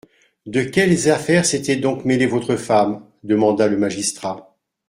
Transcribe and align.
De 0.47 0.63
quelles 0.63 1.09
affaires 1.11 1.45
s'était 1.45 1.75
donc 1.75 2.05
mêlée 2.05 2.25
votre 2.25 2.55
femme? 2.55 3.07
demanda 3.21 3.67
le 3.67 3.77
magistrat. 3.77 4.57